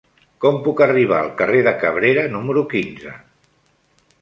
Com 0.45 0.55
puc 0.67 0.79
arribar 0.85 1.19
al 1.25 1.29
carrer 1.41 1.59
de 1.67 1.73
Cabrera 1.83 2.25
número 2.37 2.65
quinze? 2.73 3.15